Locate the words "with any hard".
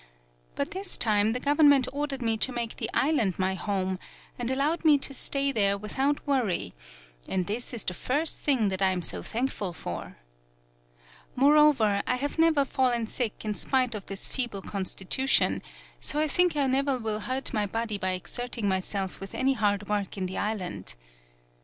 19.19-19.87